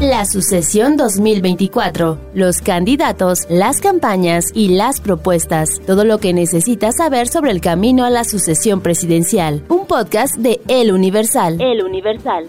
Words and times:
La 0.00 0.26
sucesión 0.26 0.98
2024, 0.98 2.18
los 2.34 2.60
candidatos, 2.60 3.46
las 3.48 3.80
campañas 3.80 4.50
y 4.52 4.76
las 4.76 5.00
propuestas, 5.00 5.80
todo 5.86 6.04
lo 6.04 6.18
que 6.18 6.34
necesitas 6.34 6.98
saber 6.98 7.28
sobre 7.28 7.50
el 7.50 7.62
camino 7.62 8.04
a 8.04 8.10
la 8.10 8.24
sucesión 8.24 8.82
presidencial. 8.82 9.64
Un 9.70 9.86
podcast 9.86 10.36
de 10.36 10.60
El 10.68 10.92
Universal. 10.92 11.58
El 11.62 11.82
Universal. 11.82 12.44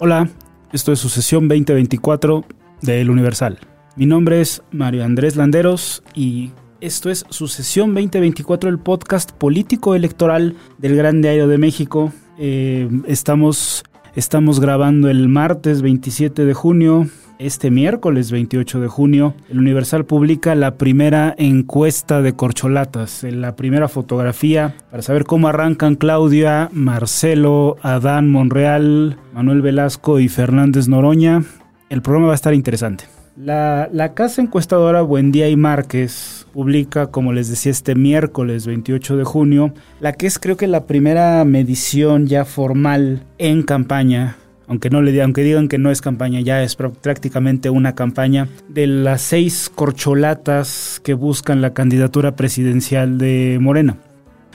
Hola, 0.00 0.28
esto 0.72 0.90
es 0.90 0.98
Sucesión 0.98 1.46
2024 1.46 2.44
de 2.80 3.00
El 3.00 3.10
Universal. 3.10 3.60
Mi 3.94 4.06
nombre 4.06 4.40
es 4.40 4.60
Mario 4.72 5.04
Andrés 5.04 5.36
Landeros 5.36 6.02
y 6.16 6.50
esto 6.80 7.10
es 7.10 7.24
Sucesión 7.28 7.94
2024, 7.94 8.68
el 8.68 8.80
podcast 8.80 9.30
político 9.30 9.94
electoral 9.94 10.56
del 10.78 10.96
Gran 10.96 11.22
Diario 11.22 11.46
de 11.46 11.56
México. 11.56 12.12
Eh, 12.44 12.88
estamos, 13.06 13.84
estamos 14.16 14.58
grabando 14.58 15.08
el 15.08 15.28
martes 15.28 15.80
27 15.80 16.44
de 16.44 16.54
junio. 16.54 17.06
Este 17.38 17.70
miércoles 17.70 18.32
28 18.32 18.80
de 18.80 18.88
junio, 18.88 19.34
el 19.48 19.60
Universal 19.60 20.06
publica 20.06 20.56
la 20.56 20.74
primera 20.74 21.36
encuesta 21.38 22.20
de 22.20 22.32
corcholatas, 22.32 23.22
la 23.22 23.54
primera 23.54 23.86
fotografía 23.86 24.74
para 24.90 25.04
saber 25.04 25.24
cómo 25.24 25.46
arrancan 25.46 25.94
Claudia, 25.94 26.68
Marcelo, 26.72 27.76
Adán 27.80 28.28
Monreal, 28.28 29.18
Manuel 29.32 29.62
Velasco 29.62 30.18
y 30.18 30.28
Fernández 30.28 30.88
Noroña. 30.88 31.44
El 31.90 32.02
programa 32.02 32.26
va 32.26 32.32
a 32.32 32.36
estar 32.36 32.54
interesante. 32.54 33.04
La, 33.36 33.88
la, 33.92 34.14
casa 34.14 34.42
encuestadora 34.42 35.02
Buendía 35.02 35.48
y 35.48 35.54
Márquez 35.54 36.41
publica, 36.52 37.08
como 37.08 37.32
les 37.32 37.48
decía, 37.48 37.72
este 37.72 37.94
miércoles 37.94 38.66
28 38.66 39.16
de 39.16 39.24
junio, 39.24 39.74
la 40.00 40.12
que 40.12 40.26
es 40.26 40.38
creo 40.38 40.56
que 40.56 40.66
la 40.66 40.86
primera 40.86 41.44
medición 41.44 42.26
ya 42.26 42.44
formal 42.44 43.24
en 43.38 43.62
campaña. 43.62 44.36
Aunque, 44.68 44.88
no 44.88 45.02
le, 45.02 45.20
aunque 45.20 45.42
digan 45.42 45.68
que 45.68 45.78
no 45.78 45.90
es 45.90 46.00
campaña, 46.00 46.40
ya 46.40 46.62
es 46.62 46.76
prácticamente 46.76 47.68
una 47.68 47.94
campaña 47.94 48.48
de 48.68 48.86
las 48.86 49.20
seis 49.20 49.70
corcholatas 49.74 51.00
que 51.04 51.14
buscan 51.14 51.60
la 51.60 51.74
candidatura 51.74 52.36
presidencial 52.36 53.18
de 53.18 53.58
Morena. 53.60 53.96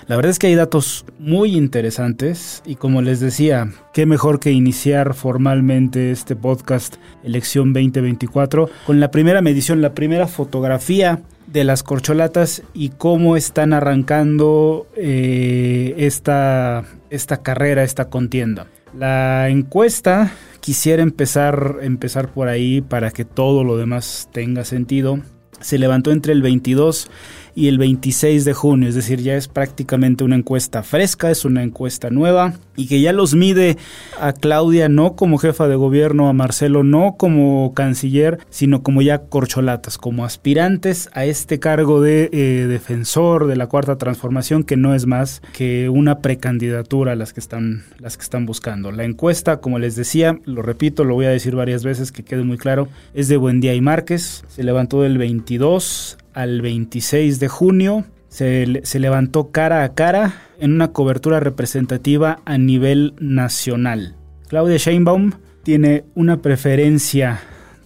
La 0.07 0.15
verdad 0.15 0.31
es 0.31 0.39
que 0.39 0.47
hay 0.47 0.55
datos 0.55 1.03
muy 1.19 1.57
interesantes 1.57 2.63
y 2.65 2.75
como 2.75 3.01
les 3.01 3.19
decía, 3.19 3.69
qué 3.93 4.05
mejor 4.05 4.39
que 4.39 4.53
iniciar 4.53 5.13
formalmente 5.13 6.11
este 6.11 6.37
podcast 6.37 6.95
Elección 7.25 7.73
2024 7.73 8.69
con 8.85 9.01
la 9.01 9.11
primera 9.11 9.41
medición, 9.41 9.81
la 9.81 9.93
primera 9.93 10.25
fotografía 10.27 11.21
de 11.47 11.63
las 11.63 11.81
corcholatas 11.81 12.61
y 12.73 12.89
cómo 12.89 13.35
están 13.37 13.73
arrancando 13.73 14.87
eh, 14.95 15.95
esta, 15.97 16.83
esta 17.09 17.41
carrera, 17.41 17.83
esta 17.83 18.09
contienda. 18.09 18.67
La 18.97 19.49
encuesta 19.49 20.31
quisiera 20.59 21.01
empezar, 21.01 21.77
empezar 21.81 22.29
por 22.29 22.49
ahí 22.49 22.81
para 22.81 23.11
que 23.11 23.25
todo 23.25 23.63
lo 23.63 23.77
demás 23.77 24.29
tenga 24.31 24.65
sentido. 24.65 25.19
Se 25.59 25.77
levantó 25.79 26.11
entre 26.11 26.33
el 26.33 26.41
22 26.41 27.09
y 27.57 27.69
el 27.69 27.79
26 27.79 28.45
de 28.45 28.53
junio, 28.53 28.87
es 28.87 28.93
decir, 28.93 29.19
ya 29.19 29.35
es 29.35 29.47
prácticamente 29.47 30.23
una 30.23 30.35
encuesta 30.35 30.83
fresca, 30.83 31.31
es 31.31 31.43
una 31.43 31.63
encuesta 31.63 32.11
nueva 32.11 32.53
y 32.75 32.85
que 32.85 33.01
ya 33.01 33.13
los 33.13 33.33
mide 33.33 33.77
a 34.21 34.33
Claudia 34.33 34.89
no 34.89 35.15
como 35.15 35.39
jefa 35.39 35.67
de 35.67 35.75
gobierno, 35.75 36.29
a 36.29 36.33
Marcelo 36.33 36.83
no 36.83 37.15
como 37.17 37.73
canciller, 37.73 38.37
sino 38.51 38.83
como 38.83 39.01
ya 39.01 39.23
corcholatas, 39.23 39.97
como 39.97 40.23
aspirantes 40.23 41.09
a 41.13 41.25
este 41.25 41.57
cargo 41.57 41.99
de 41.99 42.29
eh, 42.31 42.67
defensor 42.67 43.47
de 43.47 43.55
la 43.55 43.65
cuarta 43.65 43.97
transformación, 43.97 44.63
que 44.63 44.77
no 44.77 44.93
es 44.93 45.07
más 45.07 45.41
que 45.51 45.89
una 45.89 46.19
precandidatura 46.19 47.13
a 47.13 47.15
las 47.15 47.33
que 47.33 47.39
están, 47.39 47.85
las 47.97 48.17
que 48.17 48.23
están 48.23 48.45
buscando. 48.45 48.91
La 48.91 49.03
encuesta, 49.03 49.61
como 49.61 49.79
les 49.79 49.95
decía, 49.95 50.39
lo 50.45 50.61
repito, 50.61 51.03
lo 51.03 51.15
voy 51.15 51.25
a 51.25 51.31
decir 51.31 51.55
varias 51.55 51.83
veces 51.83 52.11
que 52.11 52.23
quede 52.23 52.43
muy 52.43 52.59
claro, 52.59 52.87
es 53.15 53.29
de 53.29 53.37
Buendía 53.37 53.73
y 53.73 53.81
Márquez, 53.81 54.43
se 54.47 54.63
levantó 54.63 55.01
del 55.01 55.17
22 55.17 56.19
al 56.37 56.61
26 56.61 57.39
de 57.39 57.47
junio. 57.47 58.05
Se, 58.29 58.81
se, 58.83 58.99
levantó 58.99 59.51
cara 59.51 59.83
a 59.83 59.95
cara 59.95 60.35
en 60.59 60.73
una 60.73 60.91
cobertura 60.91 61.39
representativa 61.39 62.41
a 62.45 62.59
nivel 62.59 63.15
nacional. 63.19 64.15
Claudia 64.47 64.77
Sheinbaum 64.77 65.31
tiene 65.63 66.05
una 66.13 66.43
preferencia 66.43 67.39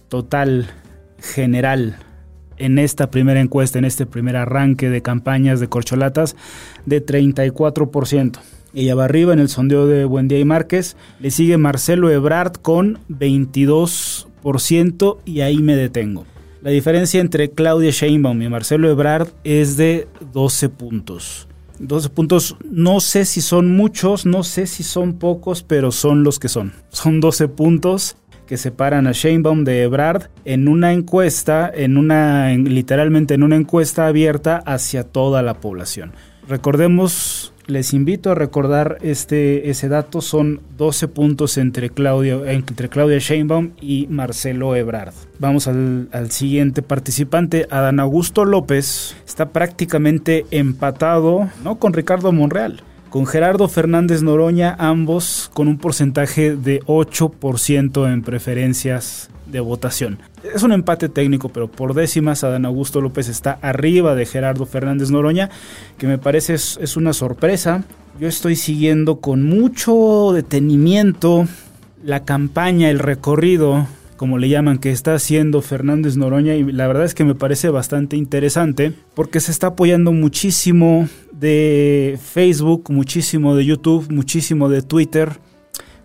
total, 0.08 0.66
general, 1.18 1.96
en 2.58 2.78
esta 2.78 3.10
primera 3.10 3.40
encuesta, 3.40 3.78
en 3.78 3.86
este 3.86 4.04
primer 4.04 4.36
arranque 4.36 4.90
de 4.90 5.00
campañas 5.00 5.58
de 5.58 5.68
corcholatas, 5.68 6.36
de 6.84 7.02
34%. 7.04 8.38
Ella 8.74 8.94
va 8.94 9.06
arriba 9.06 9.32
en 9.32 9.38
el 9.38 9.48
sondeo 9.48 9.86
de 9.86 10.04
Buendía 10.04 10.38
y 10.38 10.44
Márquez. 10.44 10.98
Le 11.20 11.30
sigue 11.30 11.56
Marcelo 11.56 12.10
Ebrard 12.10 12.52
con 12.52 12.98
22% 13.08 15.18
y 15.24 15.40
ahí 15.40 15.62
me 15.62 15.74
detengo. 15.74 16.26
La 16.62 16.70
diferencia 16.70 17.20
entre 17.20 17.50
Claudia 17.50 17.90
Sheinbaum 17.90 18.40
y 18.40 18.48
Marcelo 18.48 18.88
Ebrard 18.88 19.30
es 19.42 19.76
de 19.76 20.06
12 20.32 20.68
puntos. 20.68 21.48
12 21.80 22.08
puntos, 22.10 22.56
no 22.70 23.00
sé 23.00 23.24
si 23.24 23.40
son 23.40 23.74
muchos, 23.74 24.26
no 24.26 24.44
sé 24.44 24.68
si 24.68 24.84
son 24.84 25.14
pocos, 25.14 25.64
pero 25.64 25.90
son 25.90 26.22
los 26.22 26.38
que 26.38 26.48
son. 26.48 26.72
Son 26.90 27.20
12 27.20 27.48
puntos 27.48 28.16
que 28.46 28.56
separan 28.56 29.08
a 29.08 29.12
Sheinbaum 29.12 29.64
de 29.64 29.82
Ebrard 29.82 30.30
en 30.44 30.68
una 30.68 30.92
encuesta, 30.92 31.68
en 31.74 31.96
una 31.96 32.54
literalmente 32.54 33.34
en 33.34 33.42
una 33.42 33.56
encuesta 33.56 34.06
abierta 34.06 34.62
hacia 34.64 35.02
toda 35.02 35.42
la 35.42 35.54
población. 35.54 36.12
Recordemos 36.46 37.51
les 37.66 37.92
invito 37.94 38.30
a 38.30 38.34
recordar 38.34 38.98
este, 39.02 39.70
ese 39.70 39.88
dato. 39.88 40.20
Son 40.20 40.60
12 40.76 41.08
puntos 41.08 41.58
entre 41.58 41.90
Claudia, 41.90 42.38
entre 42.52 42.88
Claudia 42.88 43.18
Sheinbaum 43.18 43.70
y 43.80 44.06
Marcelo 44.08 44.74
Ebrard. 44.76 45.14
Vamos 45.38 45.68
al, 45.68 46.08
al 46.12 46.30
siguiente 46.30 46.82
participante, 46.82 47.66
Adán 47.70 48.00
Augusto 48.00 48.44
López. 48.44 49.16
Está 49.26 49.50
prácticamente 49.50 50.46
empatado 50.50 51.48
¿no? 51.64 51.78
con 51.78 51.92
Ricardo 51.92 52.32
Monreal 52.32 52.82
con 53.12 53.26
Gerardo 53.26 53.68
Fernández 53.68 54.22
Noroña, 54.22 54.74
ambos 54.78 55.50
con 55.52 55.68
un 55.68 55.76
porcentaje 55.76 56.56
de 56.56 56.80
8% 56.84 58.10
en 58.10 58.22
preferencias 58.22 59.28
de 59.52 59.60
votación. 59.60 60.18
Es 60.54 60.64
un 60.64 60.72
empate 60.72 61.08
técnico, 61.08 61.50
pero 61.50 61.70
por 61.70 61.94
décimas 61.94 62.42
Adán 62.42 62.64
Augusto 62.64 63.00
López 63.00 63.28
está 63.28 63.58
arriba 63.62 64.16
de 64.16 64.26
Gerardo 64.26 64.66
Fernández 64.66 65.10
Noroña, 65.10 65.50
que 65.98 66.08
me 66.08 66.18
parece 66.18 66.54
es, 66.54 66.78
es 66.82 66.96
una 66.96 67.12
sorpresa. 67.12 67.84
Yo 68.18 68.26
estoy 68.26 68.56
siguiendo 68.56 69.20
con 69.20 69.44
mucho 69.44 70.32
detenimiento 70.32 71.46
la 72.02 72.24
campaña, 72.24 72.90
el 72.90 72.98
recorrido 72.98 73.86
como 74.22 74.38
le 74.38 74.48
llaman, 74.48 74.78
que 74.78 74.92
está 74.92 75.14
haciendo 75.14 75.62
Fernández 75.62 76.16
Noroña 76.16 76.54
y 76.54 76.62
la 76.70 76.86
verdad 76.86 77.06
es 77.06 77.12
que 77.12 77.24
me 77.24 77.34
parece 77.34 77.70
bastante 77.70 78.16
interesante 78.16 78.92
porque 79.14 79.40
se 79.40 79.50
está 79.50 79.68
apoyando 79.68 80.12
muchísimo 80.12 81.08
de 81.32 82.20
Facebook, 82.22 82.84
muchísimo 82.90 83.56
de 83.56 83.64
YouTube, 83.64 84.06
muchísimo 84.12 84.68
de 84.68 84.82
Twitter. 84.82 85.40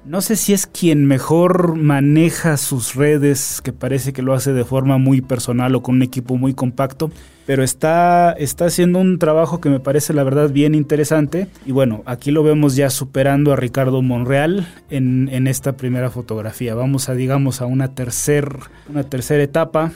No 0.08 0.22
sé 0.22 0.38
si 0.38 0.54
es 0.54 0.68
quien 0.68 1.06
mejor 1.06 1.76
maneja 1.76 2.56
sus 2.56 2.96
redes, 2.96 3.60
que 3.62 3.74
parece 3.74 4.14
que 4.14 4.22
lo 4.22 4.34
hace 4.34 4.54
de 4.54 4.64
forma 4.64 4.98
muy 4.98 5.20
personal 5.20 5.76
o 5.76 5.84
con 5.84 5.96
un 5.96 6.02
equipo 6.02 6.38
muy 6.38 6.54
compacto, 6.54 7.12
pero 7.46 7.62
está, 7.62 8.32
está 8.32 8.68
haciendo 8.68 9.00
un 9.00 9.20
trabajo 9.20 9.60
que 9.60 9.70
me 9.70 9.82
parece 9.82 10.14
la 10.14 10.24
verdad 10.24 10.50
bien 10.50 10.76
interesante. 10.76 11.50
Y 11.66 11.74
bueno, 11.74 12.04
aquí 12.06 12.32
lo 12.32 12.42
vemos 12.42 12.78
ya 12.78 12.90
superando 12.90 13.52
a 13.52 13.58
Ricardo 13.58 14.02
Monreal 14.02 14.66
en, 14.90 15.28
en 15.30 15.46
esta 15.46 15.76
primera 15.76 16.10
fotografía. 16.10 16.74
Vamos 16.74 17.10
a, 17.10 17.14
digamos, 17.14 17.60
a 17.60 17.66
una, 17.66 17.94
tercer, 17.94 18.48
una 18.88 19.04
tercera 19.04 19.44
etapa, 19.44 19.92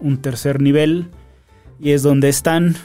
un 0.00 0.22
tercer 0.22 0.62
nivel, 0.62 1.08
y 1.78 1.90
es 1.90 2.02
donde 2.02 2.30
están, 2.30 2.76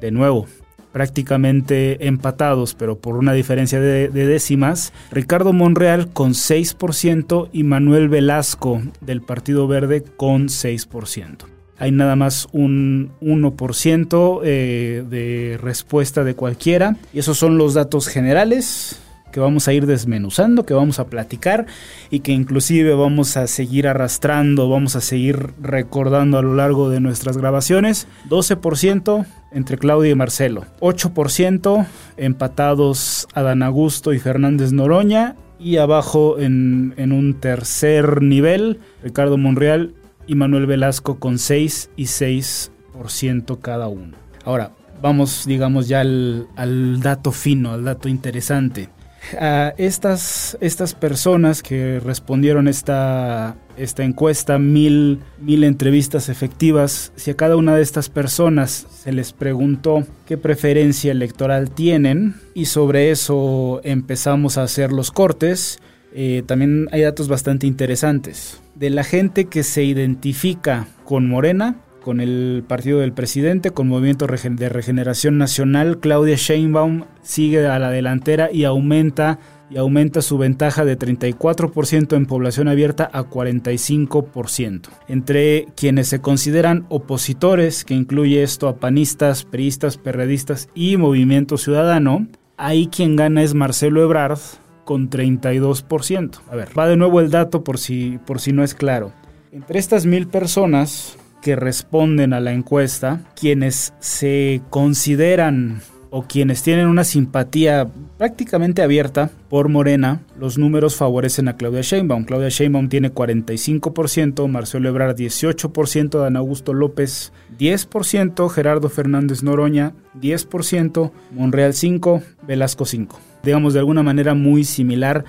de 0.00 0.12
nuevo, 0.12 0.46
prácticamente 0.94 2.06
empatados, 2.06 2.76
pero 2.76 2.96
por 2.96 3.16
una 3.16 3.32
diferencia 3.32 3.80
de, 3.80 4.08
décimas. 4.08 4.92
Ricardo 5.10 5.52
Monreal 5.52 6.12
con 6.12 6.34
6% 6.34 7.48
y 7.52 7.64
Manuel 7.64 8.08
Velasco 8.08 8.80
del 9.00 9.20
Partido 9.20 9.66
Verde 9.66 10.04
con 10.16 10.46
6%. 10.46 11.46
hay 11.78 11.90
nada 11.90 12.14
más 12.14 12.46
un 12.52 13.10
1% 13.20 14.40
eh, 14.44 15.04
de 15.10 15.58
respuesta 15.60 16.22
de 16.22 16.36
cualquiera. 16.36 16.96
Y 17.12 17.18
esos 17.18 17.38
son 17.38 17.58
los 17.58 17.74
datos 17.74 18.06
generales 18.06 19.00
que 19.34 19.40
vamos 19.40 19.66
a 19.66 19.72
ir 19.72 19.86
desmenuzando, 19.86 20.64
que 20.64 20.74
vamos 20.74 21.00
a 21.00 21.06
platicar 21.06 21.66
y 22.08 22.20
que 22.20 22.30
inclusive 22.30 22.94
vamos 22.94 23.36
a 23.36 23.48
seguir 23.48 23.88
arrastrando, 23.88 24.68
vamos 24.68 24.94
a 24.94 25.00
seguir 25.00 25.50
recordando 25.60 26.38
a 26.38 26.42
lo 26.42 26.54
largo 26.54 26.88
de 26.88 27.00
nuestras 27.00 27.36
grabaciones. 27.36 28.06
12% 28.30 29.26
entre 29.50 29.76
Claudia 29.76 30.12
y 30.12 30.14
Marcelo, 30.14 30.66
8% 30.78 31.84
empatados 32.16 33.26
Adán 33.34 33.64
Augusto 33.64 34.12
y 34.12 34.20
Fernández 34.20 34.70
Noroña 34.70 35.34
y 35.58 35.78
abajo 35.78 36.38
en, 36.38 36.94
en 36.96 37.10
un 37.10 37.34
tercer 37.34 38.22
nivel 38.22 38.78
Ricardo 39.02 39.36
Monreal 39.36 39.94
y 40.28 40.36
Manuel 40.36 40.66
Velasco 40.66 41.18
con 41.18 41.40
6 41.40 41.90
y 41.96 42.04
6% 42.04 43.58
cada 43.60 43.88
uno. 43.88 44.16
Ahora, 44.44 44.70
vamos 45.02 45.44
digamos 45.44 45.88
ya 45.88 46.02
al, 46.02 46.46
al 46.54 47.00
dato 47.00 47.32
fino, 47.32 47.72
al 47.72 47.82
dato 47.82 48.08
interesante 48.08 48.93
a 49.38 49.74
estas, 49.78 50.56
estas 50.60 50.94
personas 50.94 51.62
que 51.62 52.00
respondieron 52.00 52.68
esta, 52.68 53.56
esta 53.76 54.04
encuesta, 54.04 54.58
mil, 54.58 55.20
mil 55.40 55.64
entrevistas 55.64 56.28
efectivas, 56.28 57.12
si 57.16 57.30
a 57.30 57.36
cada 57.36 57.56
una 57.56 57.74
de 57.74 57.82
estas 57.82 58.08
personas 58.08 58.86
se 58.90 59.12
les 59.12 59.32
preguntó 59.32 60.04
qué 60.26 60.36
preferencia 60.36 61.12
electoral 61.12 61.70
tienen 61.70 62.34
y 62.54 62.66
sobre 62.66 63.10
eso 63.10 63.80
empezamos 63.84 64.58
a 64.58 64.62
hacer 64.62 64.92
los 64.92 65.10
cortes, 65.10 65.80
eh, 66.12 66.42
también 66.46 66.88
hay 66.92 67.02
datos 67.02 67.28
bastante 67.28 67.66
interesantes. 67.66 68.60
De 68.74 68.90
la 68.90 69.04
gente 69.04 69.46
que 69.46 69.62
se 69.62 69.84
identifica 69.84 70.86
con 71.04 71.28
Morena, 71.28 71.76
con 72.04 72.20
el 72.20 72.64
partido 72.68 73.00
del 73.00 73.14
presidente, 73.14 73.70
con 73.70 73.88
Movimiento 73.88 74.26
de 74.26 74.68
Regeneración 74.68 75.38
Nacional. 75.38 76.00
Claudia 76.00 76.36
Sheinbaum 76.36 77.04
sigue 77.22 77.66
a 77.66 77.78
la 77.78 77.90
delantera 77.90 78.52
y 78.52 78.64
aumenta 78.64 79.38
y 79.70 79.78
aumenta 79.78 80.20
su 80.20 80.36
ventaja 80.36 80.84
de 80.84 80.98
34% 80.98 82.14
en 82.14 82.26
población 82.26 82.68
abierta 82.68 83.08
a 83.10 83.24
45%. 83.24 84.90
Entre 85.08 85.66
quienes 85.74 86.08
se 86.08 86.20
consideran 86.20 86.84
opositores, 86.90 87.86
que 87.86 87.94
incluye 87.94 88.42
esto 88.42 88.68
a 88.68 88.76
panistas, 88.76 89.44
priistas, 89.44 89.96
perredistas 89.96 90.68
y 90.74 90.98
Movimiento 90.98 91.56
Ciudadano, 91.56 92.28
ahí 92.58 92.88
quien 92.88 93.16
gana 93.16 93.42
es 93.42 93.54
Marcelo 93.54 94.02
Ebrard 94.02 94.38
con 94.84 95.08
32%. 95.08 96.40
A 96.50 96.54
ver, 96.54 96.68
va 96.78 96.86
de 96.86 96.98
nuevo 96.98 97.20
el 97.20 97.30
dato 97.30 97.64
por 97.64 97.78
si, 97.78 98.18
por 98.26 98.42
si 98.42 98.52
no 98.52 98.62
es 98.62 98.74
claro. 98.74 99.12
Entre 99.52 99.78
estas 99.78 100.04
mil 100.04 100.26
personas, 100.26 101.16
que 101.44 101.56
responden 101.56 102.32
a 102.32 102.40
la 102.40 102.54
encuesta, 102.54 103.20
quienes 103.38 103.92
se 104.00 104.62
consideran 104.70 105.82
o 106.08 106.22
quienes 106.22 106.62
tienen 106.62 106.86
una 106.86 107.04
simpatía 107.04 107.86
prácticamente 108.16 108.80
abierta 108.80 109.30
por 109.50 109.68
Morena, 109.68 110.22
los 110.40 110.56
números 110.56 110.96
favorecen 110.96 111.48
a 111.48 111.56
Claudia 111.58 111.82
Sheinbaum. 111.82 112.24
Claudia 112.24 112.48
Sheinbaum 112.48 112.88
tiene 112.88 113.12
45%, 113.12 114.48
Marcelo 114.48 114.88
Ebrard 114.88 115.16
18%, 115.16 116.18
Dan 116.18 116.36
Augusto 116.36 116.72
López 116.72 117.30
10%, 117.58 118.48
Gerardo 118.48 118.88
Fernández 118.88 119.42
Noroña 119.42 119.92
10%, 120.18 121.12
Monreal 121.30 121.72
5%, 121.74 122.22
Velasco 122.46 122.84
5%. 122.86 123.08
Digamos 123.42 123.74
de 123.74 123.80
alguna 123.80 124.02
manera 124.02 124.32
muy 124.32 124.64
similar 124.64 125.26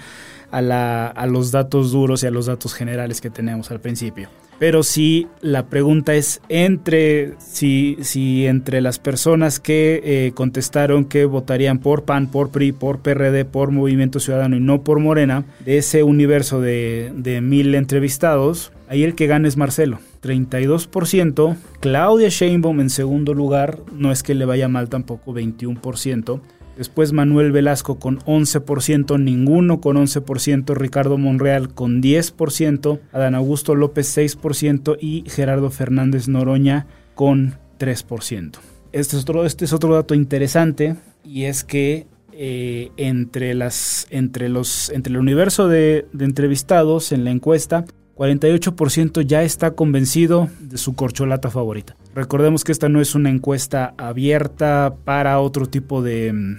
a, 0.51 1.25
los 1.27 1.51
datos 1.51 1.91
duros 1.91 2.23
y 2.23 2.27
a 2.27 2.31
los 2.31 2.45
datos 2.45 2.73
generales 2.73 3.21
que 3.21 3.29
tenemos 3.29 3.71
al 3.71 3.79
principio. 3.79 4.29
Pero 4.57 4.83
sí, 4.83 5.27
la 5.41 5.65
pregunta 5.65 6.15
es 6.15 6.41
entre 6.47 7.33
si, 7.39 7.97
si 8.01 8.47
entre 8.47 8.79
las 8.79 8.99
personas 8.99 9.59
que 9.59 10.01
eh, 10.03 10.31
contestaron 10.33 11.03
que 11.05 11.25
votarían 11.25 11.79
por 11.79 12.03
PAN, 12.03 12.27
por 12.27 12.51
PRI, 12.51 12.71
por 12.71 12.99
PRD, 12.99 13.43
por 13.43 13.71
Movimiento 13.71 14.21
Ciudadano 14.21 14.55
y 14.55 14.61
no 14.61 14.81
por 14.81 14.99
Morena, 14.99 15.43
de 15.65 15.77
ese 15.77 16.03
universo 16.03 16.61
de, 16.61 17.11
de 17.15 17.41
mil 17.41 17.75
entrevistados, 17.75 18.71
ahí 18.87 19.03
el 19.03 19.15
que 19.15 19.27
gana 19.27 19.49
es 19.49 19.57
Marcelo. 19.57 19.99
32%, 20.23 21.55
Claudia 21.81 22.29
Sheinbaum 22.29 22.79
en 22.79 22.89
segundo 22.89 23.33
lugar, 23.33 23.79
no 23.93 24.11
es 24.11 24.23
que 24.23 24.33
le 24.33 24.45
vaya 24.45 24.67
mal 24.67 24.89
tampoco, 24.89 25.33
21%. 25.33 26.39
Después 26.77 27.13
Manuel 27.13 27.51
Velasco 27.51 27.99
con 27.99 28.19
11%, 28.19 29.19
ninguno 29.19 29.79
con 29.79 29.95
11%, 29.97 30.75
Ricardo 30.75 31.17
Monreal 31.17 31.73
con 31.73 32.01
10%, 32.01 32.99
Adán 33.11 33.35
Augusto 33.35 33.75
López 33.75 34.17
6% 34.17 34.97
y 34.99 35.23
Gerardo 35.27 35.71
Fernández 35.71 36.27
Noroña 36.27 36.87
con 37.13 37.57
3%. 37.79 38.59
Este 38.91 39.15
es 39.15 39.21
otro, 39.23 39.45
este 39.45 39.65
es 39.65 39.73
otro 39.73 39.93
dato 39.93 40.15
interesante 40.15 40.95
y 41.23 41.43
es 41.43 41.63
que 41.63 42.07
eh, 42.33 42.91
entre, 42.97 43.53
las, 43.53 44.07
entre, 44.09 44.49
los, 44.49 44.89
entre 44.89 45.11
el 45.13 45.19
universo 45.19 45.67
de, 45.69 46.05
de 46.11 46.25
entrevistados 46.25 47.13
en 47.13 47.23
la 47.23 47.31
encuesta, 47.31 47.85
48% 48.15 49.21
ya 49.25 49.43
está 49.43 49.71
convencido 49.71 50.49
de 50.59 50.77
su 50.77 50.95
corcholata 50.95 51.49
favorita. 51.49 51.97
Recordemos 52.13 52.63
que 52.63 52.71
esta 52.71 52.87
no 52.87 53.01
es 53.01 53.13
una 53.13 53.29
encuesta 53.29 53.93
abierta 53.97 54.95
para 55.03 55.39
otro 55.39 55.65
tipo 55.65 56.01
de, 56.01 56.55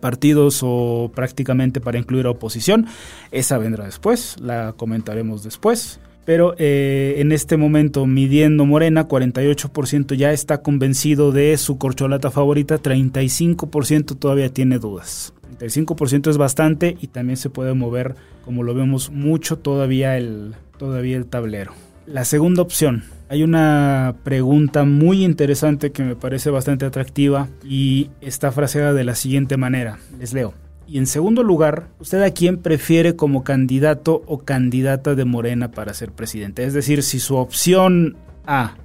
partidos 0.00 0.60
o 0.62 1.10
prácticamente 1.14 1.80
para 1.80 1.98
incluir 1.98 2.26
a 2.26 2.30
oposición. 2.30 2.86
Esa 3.30 3.56
vendrá 3.56 3.86
después, 3.86 4.36
la 4.40 4.74
comentaremos 4.76 5.42
después. 5.42 5.98
Pero 6.26 6.54
eh, 6.58 7.14
en 7.18 7.32
este 7.32 7.56
momento, 7.56 8.04
midiendo 8.04 8.66
Morena, 8.66 9.08
48% 9.08 10.14
ya 10.14 10.30
está 10.32 10.60
convencido 10.60 11.32
de 11.32 11.56
su 11.56 11.78
corcholata 11.78 12.30
favorita, 12.30 12.82
35% 12.82 14.18
todavía 14.18 14.52
tiene 14.52 14.78
dudas. 14.78 15.32
35% 15.58 16.28
es 16.28 16.36
bastante 16.36 16.98
y 17.00 17.06
también 17.06 17.38
se 17.38 17.48
puede 17.48 17.72
mover, 17.72 18.14
como 18.44 18.62
lo 18.62 18.74
vemos 18.74 19.10
mucho, 19.10 19.56
todavía 19.56 20.18
el, 20.18 20.54
todavía 20.78 21.16
el 21.16 21.26
tablero. 21.26 21.72
La 22.06 22.24
segunda 22.24 22.62
opción, 22.62 23.04
hay 23.28 23.42
una 23.42 24.14
pregunta 24.24 24.84
muy 24.84 25.24
interesante 25.24 25.92
que 25.92 26.02
me 26.02 26.16
parece 26.16 26.48
bastante 26.48 26.86
atractiva 26.86 27.48
y 27.62 28.08
está 28.22 28.50
fraseada 28.50 28.94
de 28.94 29.04
la 29.04 29.14
siguiente 29.14 29.58
manera. 29.58 29.98
Les 30.18 30.32
leo. 30.32 30.54
Y 30.86 30.96
en 30.96 31.06
segundo 31.06 31.42
lugar, 31.42 31.88
¿usted 32.00 32.22
a 32.22 32.30
quién 32.30 32.56
prefiere 32.56 33.14
como 33.14 33.44
candidato 33.44 34.22
o 34.26 34.38
candidata 34.38 35.14
de 35.14 35.26
Morena 35.26 35.70
para 35.70 35.92
ser 35.92 36.12
presidente? 36.12 36.64
Es 36.64 36.72
decir, 36.72 37.02
si 37.02 37.20
su 37.20 37.36
opción 37.36 38.16
A, 38.46 38.76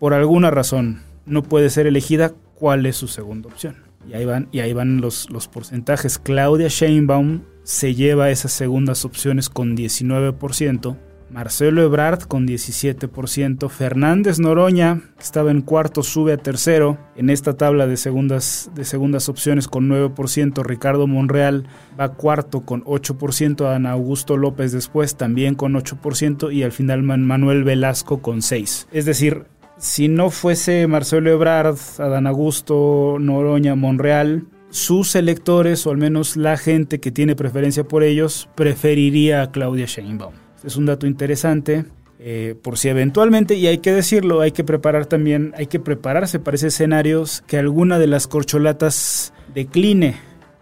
por 0.00 0.12
alguna 0.12 0.50
razón, 0.50 1.02
no 1.24 1.44
puede 1.44 1.70
ser 1.70 1.86
elegida, 1.86 2.32
¿cuál 2.56 2.84
es 2.86 2.96
su 2.96 3.06
segunda 3.06 3.48
opción? 3.48 3.76
Y 4.10 4.14
ahí 4.14 4.24
van, 4.24 4.48
y 4.50 4.58
ahí 4.58 4.72
van 4.72 5.00
los, 5.00 5.30
los 5.30 5.46
porcentajes. 5.46 6.18
Claudia 6.18 6.66
Sheinbaum 6.66 7.42
se 7.62 7.94
lleva 7.94 8.30
esas 8.30 8.50
segundas 8.50 9.04
opciones 9.04 9.48
con 9.48 9.76
19%. 9.76 10.96
Marcelo 11.32 11.82
Ebrard 11.82 12.24
con 12.24 12.46
17%, 12.46 13.70
Fernández 13.70 14.38
Noroña, 14.38 15.00
que 15.16 15.22
estaba 15.22 15.50
en 15.50 15.62
cuarto, 15.62 16.02
sube 16.02 16.34
a 16.34 16.36
tercero 16.36 16.98
en 17.16 17.30
esta 17.30 17.54
tabla 17.56 17.86
de 17.86 17.96
segundas, 17.96 18.70
de 18.74 18.84
segundas 18.84 19.30
opciones 19.30 19.66
con 19.66 19.88
9%, 19.88 20.62
Ricardo 20.62 21.06
Monreal 21.06 21.66
va 21.98 22.12
cuarto 22.12 22.66
con 22.66 22.84
8%, 22.84 23.74
Ana 23.74 23.92
Augusto 23.92 24.36
López 24.36 24.72
después 24.72 25.16
también 25.16 25.54
con 25.54 25.72
8% 25.72 26.52
y 26.52 26.64
al 26.64 26.72
final 26.72 27.02
Manuel 27.02 27.64
Velasco 27.64 28.20
con 28.20 28.40
6%. 28.40 28.88
Es 28.92 29.06
decir, 29.06 29.44
si 29.78 30.08
no 30.08 30.28
fuese 30.28 30.86
Marcelo 30.86 31.30
Ebrard, 31.30 31.78
Adán 31.98 32.26
Augusto, 32.26 33.16
Noroña, 33.18 33.74
Monreal, 33.74 34.44
sus 34.68 35.16
electores, 35.16 35.86
o 35.86 35.92
al 35.92 35.96
menos 35.96 36.36
la 36.36 36.58
gente 36.58 37.00
que 37.00 37.10
tiene 37.10 37.36
preferencia 37.36 37.84
por 37.84 38.02
ellos, 38.02 38.50
preferiría 38.54 39.42
a 39.42 39.50
Claudia 39.50 39.86
Sheinbaum 39.86 40.34
es 40.64 40.76
un 40.76 40.86
dato 40.86 41.06
interesante. 41.06 41.84
Eh, 42.24 42.54
por 42.62 42.78
si 42.78 42.88
eventualmente, 42.88 43.56
y 43.56 43.66
hay 43.66 43.78
que 43.78 43.92
decirlo, 43.92 44.42
hay 44.42 44.52
que 44.52 44.62
preparar 44.62 45.06
también, 45.06 45.52
hay 45.56 45.66
que 45.66 45.80
prepararse 45.80 46.38
para 46.38 46.54
esos 46.54 46.68
escenarios 46.68 47.42
que 47.48 47.58
alguna 47.58 47.98
de 47.98 48.06
las 48.06 48.28
corcholatas 48.28 49.34
decline 49.54 50.14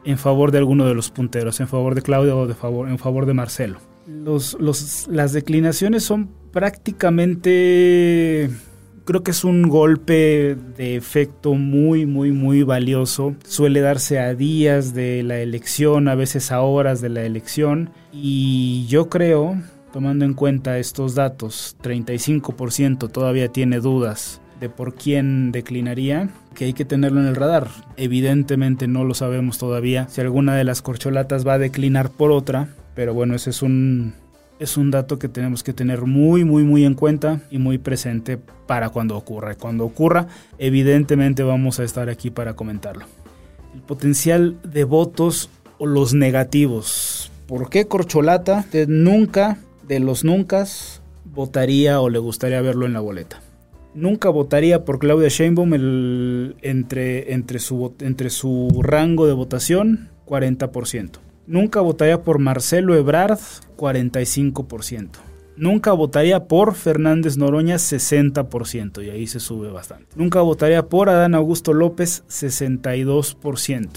en 0.04 0.16
favor 0.16 0.52
de 0.52 0.58
alguno 0.58 0.86
de 0.86 0.94
los 0.94 1.10
punteros, 1.10 1.60
en 1.60 1.68
favor 1.68 1.94
de 1.94 2.00
Claudio 2.00 2.38
o 2.38 2.46
de 2.46 2.54
favor, 2.54 2.88
en 2.88 2.98
favor 2.98 3.26
de 3.26 3.34
Marcelo. 3.34 3.78
Las 4.06 5.32
declinaciones 5.32 6.02
son 6.02 6.30
prácticamente, 6.50 8.50
creo 9.04 9.22
que 9.22 9.30
es 9.30 9.44
un 9.44 9.68
golpe 9.68 10.56
de 10.76 10.96
efecto 10.96 11.54
muy, 11.54 12.06
muy, 12.06 12.32
muy 12.32 12.62
valioso. 12.62 13.36
Suele 13.44 13.80
darse 13.80 14.18
a 14.18 14.34
días 14.34 14.94
de 14.94 15.22
la 15.22 15.40
elección, 15.40 16.08
a 16.08 16.14
veces 16.14 16.50
a 16.50 16.62
horas 16.62 17.02
de 17.02 17.10
la 17.10 17.22
elección, 17.22 17.90
y 18.12 18.86
yo 18.88 19.10
creo 19.10 19.58
Tomando 19.92 20.24
en 20.24 20.34
cuenta 20.34 20.78
estos 20.78 21.14
datos, 21.14 21.76
35% 21.82 23.10
todavía 23.10 23.48
tiene 23.48 23.80
dudas 23.80 24.40
de 24.60 24.68
por 24.68 24.94
quién 24.94 25.52
declinaría, 25.52 26.28
que 26.54 26.66
hay 26.66 26.72
que 26.74 26.84
tenerlo 26.84 27.20
en 27.20 27.26
el 27.26 27.34
radar. 27.34 27.68
Evidentemente 27.96 28.86
no 28.86 29.04
lo 29.04 29.14
sabemos 29.14 29.58
todavía 29.58 30.06
si 30.08 30.20
alguna 30.20 30.54
de 30.54 30.64
las 30.64 30.82
corcholatas 30.82 31.46
va 31.46 31.54
a 31.54 31.58
declinar 31.58 32.10
por 32.10 32.30
otra, 32.30 32.68
pero 32.94 33.14
bueno, 33.14 33.34
ese 33.34 33.50
es 33.50 33.62
un 33.62 34.14
es 34.60 34.76
un 34.76 34.90
dato 34.90 35.18
que 35.18 35.28
tenemos 35.28 35.62
que 35.62 35.72
tener 35.72 36.02
muy, 36.02 36.44
muy, 36.44 36.64
muy 36.64 36.84
en 36.84 36.92
cuenta 36.92 37.40
y 37.50 37.56
muy 37.56 37.78
presente 37.78 38.38
para 38.66 38.90
cuando 38.90 39.16
ocurra. 39.16 39.54
Cuando 39.54 39.86
ocurra, 39.86 40.26
evidentemente 40.58 41.42
vamos 41.42 41.80
a 41.80 41.84
estar 41.84 42.10
aquí 42.10 42.30
para 42.30 42.54
comentarlo. 42.54 43.06
El 43.74 43.80
potencial 43.80 44.58
de 44.62 44.84
votos 44.84 45.48
o 45.78 45.86
los 45.86 46.12
negativos. 46.12 47.32
¿Por 47.46 47.70
qué 47.70 47.86
Corcholata? 47.86 48.58
Usted 48.58 48.86
nunca, 48.86 49.56
de 49.90 49.98
los 49.98 50.22
nunca, 50.22 50.64
votaría 51.24 52.00
o 52.00 52.08
le 52.08 52.20
gustaría 52.20 52.62
verlo 52.62 52.86
en 52.86 52.92
la 52.92 53.00
boleta. 53.00 53.42
Nunca 53.92 54.28
votaría 54.30 54.84
por 54.84 55.00
Claudia 55.00 55.28
Sheinbaum 55.28 56.54
entre, 56.62 57.34
entre, 57.34 57.58
su, 57.58 57.92
entre 57.98 58.30
su 58.30 58.82
rango 58.84 59.26
de 59.26 59.32
votación, 59.32 60.10
40%. 60.26 61.18
Nunca 61.48 61.80
votaría 61.80 62.22
por 62.22 62.38
Marcelo 62.38 62.94
Ebrard, 62.94 63.40
45%. 63.76 65.08
Nunca 65.56 65.90
votaría 65.90 66.44
por 66.46 66.74
Fernández 66.76 67.36
Noroña, 67.36 67.74
60%, 67.74 69.04
y 69.04 69.10
ahí 69.10 69.26
se 69.26 69.40
sube 69.40 69.72
bastante. 69.72 70.06
Nunca 70.14 70.40
votaría 70.40 70.86
por 70.86 71.08
Adán 71.08 71.34
Augusto 71.34 71.72
López, 71.72 72.22
62%. 72.28 73.88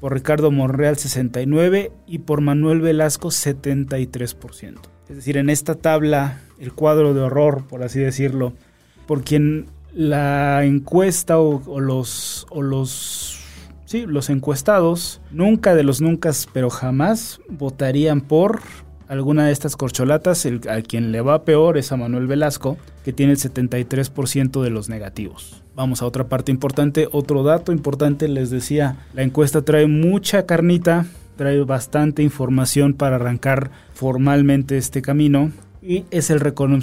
Por 0.00 0.14
Ricardo 0.14 0.50
Monreal, 0.50 0.96
69%, 0.96 1.92
y 2.06 2.18
por 2.18 2.40
Manuel 2.40 2.80
Velasco, 2.80 3.28
73%. 3.28 4.78
Es 5.08 5.16
decir, 5.16 5.36
en 5.36 5.50
esta 5.50 5.74
tabla, 5.74 6.40
el 6.58 6.72
cuadro 6.72 7.14
de 7.14 7.20
horror, 7.20 7.66
por 7.68 7.82
así 7.82 7.98
decirlo, 7.98 8.54
por 9.06 9.22
quien 9.22 9.66
la 9.92 10.64
encuesta 10.64 11.38
o, 11.38 11.80
los, 11.80 12.46
o 12.50 12.62
los 12.62 13.40
Sí, 13.90 14.06
los 14.06 14.30
encuestados 14.30 15.20
nunca 15.32 15.74
de 15.74 15.82
los 15.82 16.00
nunca, 16.00 16.30
pero 16.52 16.70
jamás 16.70 17.40
votarían 17.48 18.20
por 18.20 18.60
alguna 19.10 19.46
de 19.46 19.52
estas 19.52 19.76
corcholatas. 19.76 20.46
El, 20.46 20.60
a 20.68 20.80
quien 20.82 21.12
le 21.12 21.20
va 21.20 21.44
peor 21.44 21.76
es 21.76 21.92
a 21.92 21.96
Manuel 21.96 22.26
Velasco, 22.26 22.78
que 23.04 23.12
tiene 23.12 23.32
el 23.32 23.38
73% 23.38 24.62
de 24.62 24.70
los 24.70 24.88
negativos. 24.88 25.62
Vamos 25.74 26.00
a 26.00 26.06
otra 26.06 26.28
parte 26.28 26.52
importante, 26.52 27.08
otro 27.10 27.42
dato 27.42 27.72
importante, 27.72 28.28
les 28.28 28.50
decía, 28.50 28.96
la 29.12 29.22
encuesta 29.22 29.62
trae 29.62 29.86
mucha 29.86 30.46
carnita, 30.46 31.06
trae 31.36 31.60
bastante 31.62 32.22
información 32.22 32.94
para 32.94 33.16
arrancar 33.16 33.70
formalmente 33.94 34.78
este 34.78 35.02
camino. 35.02 35.50
Y 35.82 36.04
es 36.10 36.30
el 36.30 36.40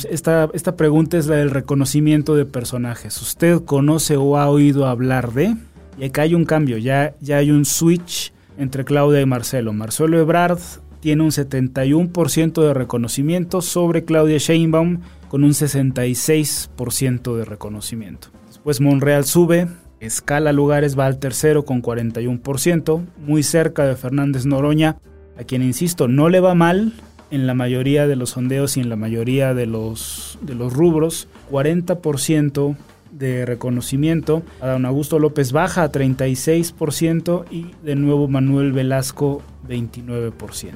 esta, 0.09 0.49
esta 0.53 0.75
pregunta 0.75 1.17
es 1.17 1.27
la 1.27 1.35
del 1.35 1.51
reconocimiento 1.51 2.35
de 2.35 2.45
personajes. 2.45 3.21
¿Usted 3.21 3.61
conoce 3.63 4.17
o 4.17 4.37
ha 4.37 4.49
oído 4.49 4.87
hablar 4.87 5.33
de? 5.33 5.55
Y 5.99 6.05
acá 6.05 6.23
hay 6.23 6.33
un 6.33 6.45
cambio, 6.45 6.77
ya, 6.77 7.13
ya 7.21 7.37
hay 7.37 7.51
un 7.51 7.65
switch 7.65 8.33
entre 8.57 8.83
Claudia 8.83 9.21
y 9.21 9.25
Marcelo. 9.25 9.71
Marcelo 9.73 10.19
Ebrard 10.19 10.59
tiene 10.99 11.23
un 11.23 11.31
71% 11.31 12.61
de 12.61 12.73
reconocimiento 12.73 13.61
sobre 13.61 14.03
Claudia 14.05 14.37
Sheinbaum 14.37 15.01
con 15.27 15.43
un 15.43 15.51
66% 15.51 17.35
de 17.35 17.45
reconocimiento. 17.45 18.29
Después 18.47 18.81
Monreal 18.81 19.25
sube, 19.25 19.67
escala 19.99 20.51
lugares, 20.53 20.97
va 20.97 21.05
al 21.05 21.19
tercero 21.19 21.65
con 21.65 21.81
41%, 21.81 23.05
muy 23.25 23.43
cerca 23.43 23.85
de 23.85 23.95
Fernández 23.95 24.45
Noroña, 24.45 24.97
a 25.39 25.43
quien 25.43 25.61
insisto, 25.61 26.07
no 26.07 26.29
le 26.29 26.39
va 26.39 26.55
mal 26.55 26.93
en 27.29 27.45
la 27.45 27.53
mayoría 27.53 28.07
de 28.07 28.15
los 28.15 28.31
sondeos 28.31 28.77
y 28.77 28.79
en 28.79 28.89
la 28.89 28.95
mayoría 28.95 29.53
de 29.53 29.65
los, 29.65 30.39
de 30.41 30.55
los 30.55 30.73
rubros, 30.73 31.27
40% 31.51 32.75
de 33.11 33.45
reconocimiento. 33.45 34.43
Adán 34.61 34.85
Augusto 34.85 35.19
López 35.19 35.51
baja 35.51 35.83
a 35.83 35.91
36% 35.91 37.45
y 37.51 37.71
de 37.83 37.95
nuevo 37.95 38.27
Manuel 38.27 38.71
Velasco 38.71 39.41
29%. 39.67 40.73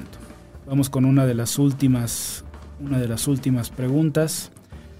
Vamos 0.66 0.90
con 0.90 1.04
una 1.04 1.26
de 1.26 1.34
las 1.34 1.58
últimas 1.58 2.44
una 2.82 2.98
de 2.98 3.08
las 3.08 3.28
últimas 3.28 3.70
preguntas. 3.70 4.50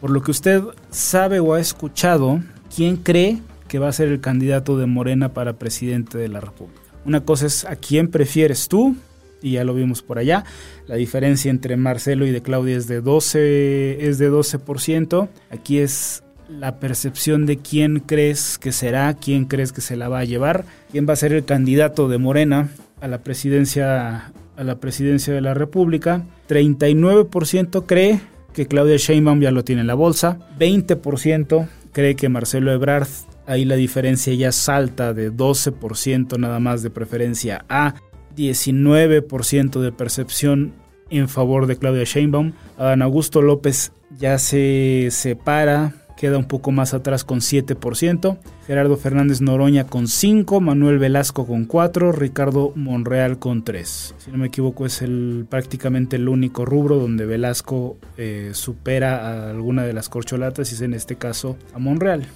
Por 0.01 0.11
lo 0.11 0.23
que 0.23 0.31
usted 0.31 0.63
sabe 0.91 1.41
o 1.41 1.55
ha 1.55 1.61
escuchado, 1.61 2.41
¿quién 2.75 2.97
cree 2.97 3.41
que 3.69 3.79
va 3.79 3.89
a 3.89 3.93
ser 3.93 4.09
el 4.09 4.21
candidato 4.21 4.79
de 4.79 4.87
Morena 4.87 5.33
para 5.33 5.55
presidente 5.55 6.19
de 6.19 6.29
la 6.29 6.41
República? 6.41 6.81
Una 7.05 7.25
cosa 7.25 7.47
es 7.47 7.65
a 7.65 7.77
quién 7.77 8.09
prefieres 8.09 8.69
tú, 8.69 8.97
y 9.43 9.53
ya 9.53 9.65
lo 9.65 9.75
vimos 9.75 10.03
por 10.03 10.19
allá. 10.19 10.45
La 10.87 10.97
diferencia 10.97 11.51
entre 11.51 11.77
Marcelo 11.77 12.27
y 12.27 12.31
de 12.31 12.43
Claudia 12.43 12.77
es 12.77 12.87
de 12.87 13.01
12, 13.01 14.09
es 14.09 14.19
de 14.19 14.31
12%. 14.31 15.29
Aquí 15.51 15.79
es 15.79 16.23
la 16.49 16.79
percepción 16.79 17.47
de 17.47 17.59
quién 17.59 18.01
crees 18.01 18.59
que 18.59 18.73
será, 18.73 19.15
quién 19.15 19.45
crees 19.47 19.73
que 19.73 19.81
se 19.81 19.97
la 19.97 20.09
va 20.09 20.21
a 20.21 20.25
llevar, 20.25 20.65
quién 20.91 21.09
va 21.09 21.13
a 21.15 21.17
ser 21.17 21.33
el 21.33 21.45
candidato 21.45 22.09
de 22.09 22.19
Morena 22.19 22.69
a 23.01 23.09
la 23.09 23.19
presidencia 23.23 24.33
a 24.57 24.65
la 24.65 24.77
presidencia 24.81 25.33
de 25.33 25.41
la 25.41 25.55
República. 25.55 26.25
39% 26.49 27.87
cree 27.87 28.21
que 28.53 28.67
Claudia 28.67 28.97
Sheinbaum 28.97 29.41
ya 29.41 29.51
lo 29.51 29.65
tiene 29.65 29.81
en 29.81 29.87
la 29.87 29.95
bolsa, 29.95 30.39
20% 30.59 31.69
cree 31.93 32.17
que 32.17 32.29
Marcelo 32.29 32.73
Ebrard, 32.73 33.09
ahí 33.47 33.65
la 33.65 33.77
diferencia 33.77 34.35
ya 34.35 34.53
salta 34.53 35.15
de 35.15 35.33
12% 35.33 36.39
nada 36.39 36.61
más 36.61 36.83
de 36.83 36.91
preferencia 36.91 37.65
a 37.69 37.95
19% 38.37 39.81
de 39.81 39.93
percepción 39.93 40.75
en 41.11 41.29
favor 41.29 41.67
de 41.67 41.77
Claudia 41.77 42.05
Sheinbaum. 42.05 42.53
Adán 42.79 43.03
Augusto 43.03 43.43
López 43.43 43.93
ya 44.19 44.39
se 44.39 45.09
separa 45.11 45.95
queda 46.17 46.39
un 46.39 46.47
poco 46.47 46.71
más 46.71 46.95
atrás 46.95 47.25
con 47.25 47.41
7%, 47.41 48.39
Gerardo 48.67 48.97
Fernández 48.97 49.41
Noroña 49.41 49.87
con 49.87 50.09
5, 50.09 50.61
Manuel 50.61 50.99
Velasco 50.99 51.47
con 51.47 51.65
4, 51.65 52.13
Ricardo 52.13 52.73
Monreal 52.75 53.39
con 53.39 53.65
3. 53.65 54.15
Si 54.19 54.31
no 54.31 54.39
me 54.39 54.47
equivoco 54.47 54.87
es 54.87 55.03
el, 55.03 55.47
prácticamente 55.49 56.17
el 56.17 56.29
único 56.29 56.65
rubro 56.65 56.99
donde 56.99 57.27
Velasco 57.27 57.97
eh, 58.17 58.51
supera 58.55 59.27
a 59.27 59.51
alguna 59.51 59.85
de 59.85 59.93
las 59.93 60.09
corcholatas 60.09 60.71
y 60.71 60.75
es 60.75 60.81
en 60.81 60.95
este 60.95 61.17
caso 61.17 61.57
a 61.75 61.79
Monreal. 61.79 62.27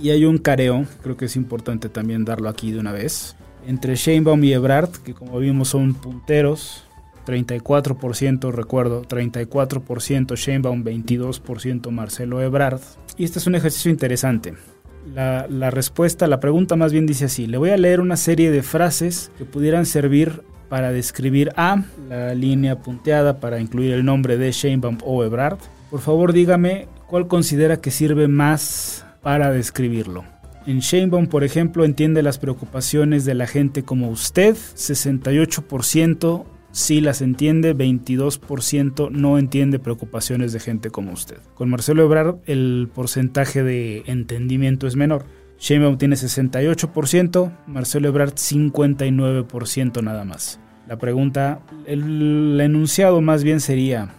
Y 0.00 0.10
hay 0.10 0.24
un 0.24 0.38
careo, 0.38 0.84
creo 1.02 1.16
que 1.16 1.24
es 1.26 1.36
importante 1.36 1.88
también 1.88 2.24
darlo 2.24 2.48
aquí 2.48 2.70
de 2.70 2.80
una 2.80 2.92
vez, 2.92 3.36
entre 3.66 3.96
Sheinbaum 3.96 4.42
y 4.44 4.52
Ebrard, 4.52 4.90
que 4.90 5.14
como 5.14 5.38
vimos 5.38 5.68
son 5.68 5.94
punteros, 5.94 6.85
34% 7.26 8.52
recuerdo, 8.52 9.02
34% 9.02 10.36
Sheinbaum, 10.36 10.84
22% 10.84 11.90
Marcelo 11.90 12.40
Ebrard. 12.40 12.80
Y 13.18 13.24
este 13.24 13.38
es 13.38 13.46
un 13.46 13.56
ejercicio 13.56 13.90
interesante. 13.90 14.54
La, 15.14 15.70
respuesta, 15.70 16.26
la 16.26 16.40
pregunta 16.40 16.74
más 16.76 16.92
bien 16.92 17.06
dice 17.06 17.26
así, 17.26 17.46
le 17.46 17.58
voy 17.58 17.70
a 17.70 17.76
leer 17.76 18.00
una 18.00 18.16
serie 18.16 18.50
de 18.50 18.62
frases 18.62 19.30
que 19.38 19.44
pudieran 19.44 19.86
servir 19.86 20.42
para 20.68 20.90
describir 20.90 21.52
a 21.56 21.84
la 22.08 22.34
línea 22.34 22.80
punteada 22.80 23.38
para 23.38 23.60
incluir 23.60 23.92
el 23.92 24.04
nombre 24.04 24.36
de 24.36 24.50
Sheinbaum 24.50 24.98
o 25.04 25.22
Ebrard. 25.24 25.58
Por 25.90 26.00
favor 26.00 26.32
dígame 26.32 26.88
cuál 27.06 27.28
considera 27.28 27.80
que 27.80 27.92
sirve 27.92 28.26
más 28.26 29.06
para 29.22 29.52
describirlo. 29.52 30.24
En 30.66 30.80
Sheinbaum, 30.80 31.28
por 31.28 31.44
ejemplo, 31.44 31.84
entiende 31.84 32.24
las 32.24 32.38
preocupaciones 32.38 33.24
de 33.24 33.34
la 33.34 33.46
gente 33.46 33.84
como 33.84 34.10
usted, 34.10 34.56
68% 34.56 36.44
sí 36.76 37.00
las 37.00 37.22
entiende, 37.22 37.74
22% 37.74 39.10
no 39.10 39.38
entiende 39.38 39.78
preocupaciones 39.78 40.52
de 40.52 40.60
gente 40.60 40.90
como 40.90 41.12
usted. 41.12 41.38
Con 41.54 41.70
Marcelo 41.70 42.04
Ebrard 42.04 42.36
el 42.44 42.90
porcentaje 42.94 43.62
de 43.62 44.02
entendimiento 44.06 44.86
es 44.86 44.94
menor. 44.94 45.24
Sheinbaum 45.58 45.96
tiene 45.96 46.16
68%, 46.16 47.50
Marcelo 47.66 48.08
Ebrard 48.08 48.34
59% 48.34 50.02
nada 50.02 50.26
más. 50.26 50.60
La 50.86 50.98
pregunta, 50.98 51.60
el, 51.86 52.60
enunciado 52.60 53.22
más 53.22 53.42
bien 53.42 53.60
sería, 53.60 54.10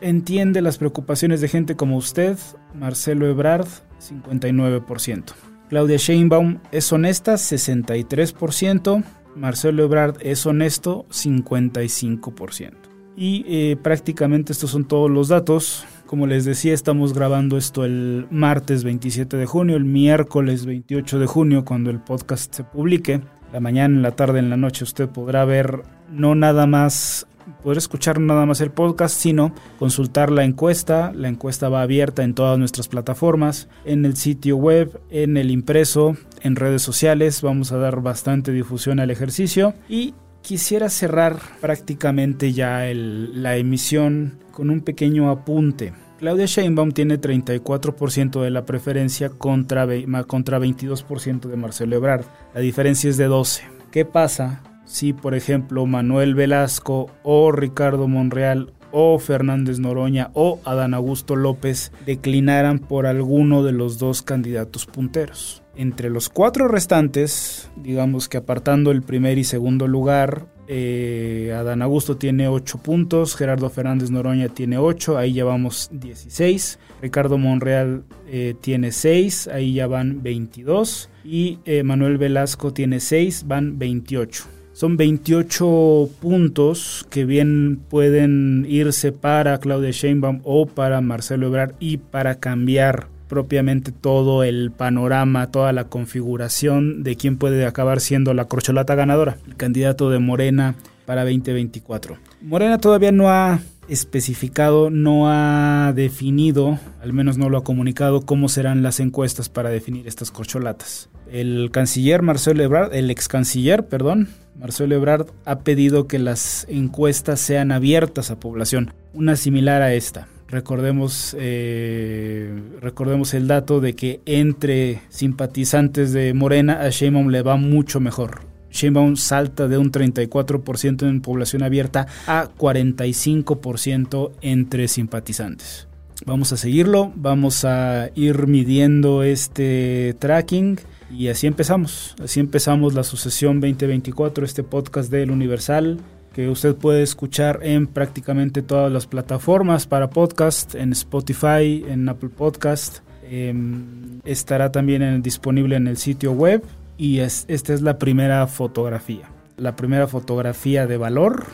¿entiende 0.00 0.62
las 0.62 0.78
preocupaciones 0.78 1.42
de 1.42 1.48
gente 1.48 1.76
como 1.76 1.98
usted? 1.98 2.38
Marcelo 2.74 3.28
Ebrard 3.28 3.68
59%. 4.00 5.24
Claudia 5.68 5.98
Sheinbaum 5.98 6.60
es 6.72 6.90
honesta 6.90 7.34
63%, 7.34 9.04
Marcelo 9.36 9.84
Ebrard 9.84 10.16
es 10.20 10.44
honesto 10.46 11.06
55%. 11.10 12.72
Y 13.16 13.44
eh, 13.48 13.76
prácticamente 13.76 14.52
estos 14.52 14.70
son 14.70 14.86
todos 14.86 15.10
los 15.10 15.28
datos. 15.28 15.84
Como 16.06 16.26
les 16.26 16.44
decía, 16.44 16.72
estamos 16.72 17.14
grabando 17.14 17.56
esto 17.56 17.84
el 17.84 18.26
martes 18.30 18.84
27 18.84 19.36
de 19.36 19.46
junio, 19.46 19.76
el 19.76 19.84
miércoles 19.84 20.66
28 20.66 21.18
de 21.18 21.26
junio, 21.26 21.64
cuando 21.64 21.90
el 21.90 22.00
podcast 22.00 22.54
se 22.54 22.64
publique. 22.64 23.20
La 23.52 23.60
mañana, 23.60 23.94
en 23.94 24.02
la 24.02 24.12
tarde, 24.12 24.38
en 24.38 24.50
la 24.50 24.56
noche, 24.56 24.84
usted 24.84 25.08
podrá 25.08 25.44
ver 25.44 25.82
no 26.10 26.34
nada 26.34 26.66
más 26.66 27.26
poder 27.62 27.78
escuchar 27.78 28.20
nada 28.20 28.46
más 28.46 28.60
el 28.60 28.70
podcast, 28.70 29.18
sino 29.18 29.54
consultar 29.78 30.30
la 30.30 30.44
encuesta. 30.44 31.12
La 31.14 31.28
encuesta 31.28 31.68
va 31.68 31.82
abierta 31.82 32.22
en 32.22 32.34
todas 32.34 32.58
nuestras 32.58 32.88
plataformas, 32.88 33.68
en 33.84 34.04
el 34.04 34.16
sitio 34.16 34.56
web, 34.56 35.00
en 35.10 35.36
el 35.36 35.50
impreso, 35.50 36.16
en 36.42 36.56
redes 36.56 36.82
sociales. 36.82 37.42
Vamos 37.42 37.72
a 37.72 37.78
dar 37.78 38.00
bastante 38.02 38.52
difusión 38.52 39.00
al 39.00 39.10
ejercicio 39.10 39.74
y 39.88 40.14
quisiera 40.42 40.88
cerrar 40.88 41.38
prácticamente 41.60 42.52
ya 42.52 42.82
la 42.92 43.56
emisión 43.56 44.38
con 44.52 44.70
un 44.70 44.80
pequeño 44.80 45.30
apunte. 45.30 45.92
Claudia 46.18 46.46
Sheinbaum 46.46 46.90
tiene 46.90 47.20
34% 47.20 48.42
de 48.42 48.50
la 48.50 48.66
preferencia 48.66 49.28
contra, 49.28 49.86
contra 50.26 50.58
22% 50.58 51.40
de 51.42 51.56
Marcelo 51.56 51.96
Ebrard. 51.96 52.24
La 52.54 52.60
diferencia 52.60 53.08
es 53.08 53.16
de 53.16 53.26
12. 53.26 53.62
¿Qué 53.92 54.04
pasa 54.04 54.62
si, 54.88 55.12
por 55.12 55.34
ejemplo, 55.34 55.84
Manuel 55.86 56.34
Velasco 56.34 57.10
o 57.22 57.52
Ricardo 57.52 58.08
Monreal 58.08 58.72
o 58.90 59.18
Fernández 59.18 59.78
Noroña 59.78 60.30
o 60.32 60.60
Adán 60.64 60.94
Augusto 60.94 61.36
López 61.36 61.92
declinaran 62.06 62.78
por 62.78 63.06
alguno 63.06 63.62
de 63.62 63.72
los 63.72 63.98
dos 63.98 64.22
candidatos 64.22 64.86
punteros. 64.86 65.62
Entre 65.76 66.08
los 66.08 66.30
cuatro 66.30 66.68
restantes, 66.68 67.70
digamos 67.76 68.28
que 68.28 68.38
apartando 68.38 68.90
el 68.90 69.02
primer 69.02 69.36
y 69.36 69.44
segundo 69.44 69.86
lugar, 69.86 70.46
eh, 70.66 71.54
Adán 71.54 71.82
Augusto 71.82 72.16
tiene 72.16 72.48
8 72.48 72.78
puntos, 72.78 73.36
Gerardo 73.36 73.70
Fernández 73.70 74.10
Noroña 74.10 74.48
tiene 74.48 74.78
8, 74.78 75.18
ahí 75.18 75.34
ya 75.34 75.44
vamos 75.44 75.90
16, 75.92 76.78
Ricardo 77.00 77.38
Monreal 77.38 78.04
eh, 78.26 78.54
tiene 78.60 78.90
6, 78.90 79.48
ahí 79.48 79.74
ya 79.74 79.86
van 79.86 80.22
22, 80.22 81.10
y 81.24 81.58
eh, 81.64 81.84
Manuel 81.84 82.18
Velasco 82.18 82.72
tiene 82.72 83.00
6, 83.00 83.44
van 83.46 83.78
28. 83.78 84.57
Son 84.78 84.96
28 84.96 86.08
puntos 86.20 87.04
que 87.10 87.24
bien 87.24 87.80
pueden 87.90 88.64
irse 88.68 89.10
para 89.10 89.58
Claudia 89.58 89.90
Sheinbaum 89.90 90.40
o 90.44 90.66
para 90.66 91.00
Marcelo 91.00 91.48
Ebrard 91.48 91.74
y 91.80 91.96
para 91.96 92.36
cambiar 92.36 93.08
propiamente 93.28 93.92
todo 93.92 94.42
el 94.42 94.70
panorama, 94.70 95.50
toda 95.50 95.72
la 95.72 95.84
configuración 95.84 97.02
de 97.02 97.16
quién 97.16 97.36
puede 97.36 97.64
acabar 97.66 98.00
siendo 98.00 98.34
la 98.34 98.46
corcholata 98.46 98.94
ganadora, 98.94 99.38
el 99.46 99.56
candidato 99.56 100.10
de 100.10 100.18
Morena 100.18 100.74
para 101.06 101.22
2024. 101.24 102.16
Morena 102.42 102.78
todavía 102.78 103.12
no 103.12 103.30
ha 103.30 103.60
especificado, 103.88 104.90
no 104.90 105.30
ha 105.30 105.92
definido, 105.94 106.78
al 107.02 107.12
menos 107.12 107.38
no 107.38 107.48
lo 107.48 107.58
ha 107.58 107.64
comunicado, 107.64 108.22
cómo 108.22 108.48
serán 108.48 108.82
las 108.82 109.00
encuestas 109.00 109.48
para 109.48 109.70
definir 109.70 110.06
estas 110.06 110.30
corcholatas. 110.30 111.08
El 111.30 111.70
canciller 111.72 112.22
Marcelo 112.22 112.62
Ebrard, 112.62 112.94
el 112.94 113.10
ex 113.10 113.28
canciller, 113.28 113.86
perdón, 113.86 114.28
Marcelo 114.58 114.94
Ebrard 114.94 115.28
ha 115.44 115.60
pedido 115.60 116.06
que 116.06 116.18
las 116.18 116.66
encuestas 116.68 117.40
sean 117.40 117.72
abiertas 117.72 118.30
a 118.30 118.40
población, 118.40 118.92
una 119.14 119.36
similar 119.36 119.82
a 119.82 119.94
esta. 119.94 120.28
Recordemos, 120.48 121.36
eh, 121.38 122.50
recordemos 122.80 123.34
el 123.34 123.48
dato 123.48 123.80
de 123.80 123.94
que 123.94 124.22
entre 124.24 125.02
simpatizantes 125.10 126.14
de 126.14 126.32
Morena 126.32 126.80
a 126.80 126.88
Sheinbaum 126.88 127.28
le 127.28 127.42
va 127.42 127.56
mucho 127.56 128.00
mejor. 128.00 128.40
Sheinbaum 128.70 129.16
salta 129.16 129.68
de 129.68 129.76
un 129.76 129.92
34% 129.92 131.06
en 131.06 131.20
población 131.20 131.62
abierta 131.62 132.06
a 132.26 132.48
45% 132.56 134.32
entre 134.40 134.88
simpatizantes. 134.88 135.86
Vamos 136.24 136.52
a 136.52 136.56
seguirlo, 136.56 137.12
vamos 137.14 137.64
a 137.64 138.10
ir 138.14 138.46
midiendo 138.46 139.22
este 139.22 140.16
tracking 140.18 140.80
y 141.10 141.28
así 141.28 141.46
empezamos. 141.46 142.16
Así 142.22 142.40
empezamos 142.40 142.94
la 142.94 143.04
sucesión 143.04 143.60
2024, 143.60 144.46
este 144.46 144.62
podcast 144.62 145.10
del 145.10 145.30
Universal 145.30 145.98
que 146.38 146.48
usted 146.48 146.76
puede 146.76 147.02
escuchar 147.02 147.58
en 147.64 147.88
prácticamente 147.88 148.62
todas 148.62 148.92
las 148.92 149.08
plataformas 149.08 149.88
para 149.88 150.08
podcast, 150.08 150.76
en 150.76 150.92
Spotify, 150.92 151.84
en 151.88 152.08
Apple 152.08 152.28
Podcast. 152.28 152.98
Em, 153.28 154.20
estará 154.24 154.70
también 154.70 155.20
disponible 155.20 155.74
en 155.74 155.88
el 155.88 155.96
sitio 155.96 156.30
web 156.30 156.62
y 156.96 157.18
esta 157.18 157.74
es 157.74 157.82
la 157.82 157.98
primera 157.98 158.46
fotografía. 158.46 159.28
La 159.56 159.74
primera 159.74 160.06
fotografía 160.06 160.86
de 160.86 160.96
valor 160.96 161.44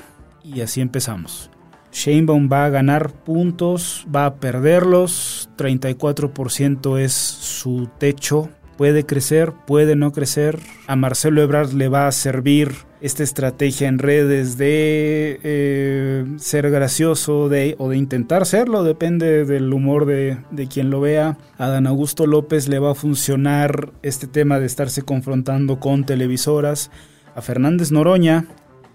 y 0.45 0.61
así 0.61 0.83
empezamos. 0.83 1.51
Sheinbaum 1.91 2.51
va 2.53 2.67
a 2.67 2.69
ganar 2.69 3.11
puntos, 3.11 4.07
va 4.15 4.27
a 4.27 4.35
perderlos, 4.35 5.49
34% 5.57 6.99
es 6.99 7.15
su 7.15 7.89
techo, 7.97 8.51
puede 8.77 9.07
crecer, 9.07 9.55
puede 9.67 9.97
no 9.97 10.13
crecer. 10.13 10.59
A 10.87 10.95
Marcelo 10.95 11.41
Ebrard 11.41 11.73
le 11.73 11.89
va 11.89 12.07
a 12.07 12.13
servir 12.13 12.75
esta 13.05 13.23
estrategia 13.23 13.87
en 13.87 13.99
redes 13.99 14.57
de 14.57 15.39
eh, 15.43 16.25
ser 16.39 16.71
gracioso 16.71 17.51
de, 17.51 17.75
o 17.79 17.91
de 17.91 17.99
intentar 17.99 18.47
serlo, 18.47 18.83
depende 18.83 19.45
del 19.45 19.71
humor 19.75 20.07
de, 20.07 20.39
de, 20.51 20.69
quien 20.69 20.89
lo 20.89 21.03
vea. 21.03 21.37
A 21.59 21.69
Dan 21.69 21.87
Augusto 21.87 22.27
López 22.27 22.67
le 22.67 22.79
va 22.79 22.93
a 22.93 22.95
funcionar 22.95 23.93
este 24.03 24.27
tema 24.27 24.59
de 24.59 24.65
estarse 24.65 25.03
confrontando 25.03 25.81
con 25.81 26.07
televisoras. 26.07 26.91
A 27.35 27.43
Fernández 27.43 27.93
Noroña, 27.93 28.47